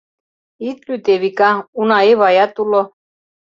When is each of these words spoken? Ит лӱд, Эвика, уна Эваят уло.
Ит 0.69 0.79
лӱд, 0.87 1.05
Эвика, 1.13 1.51
уна 1.79 1.99
Эваят 2.11 2.53
уло. 2.63 2.81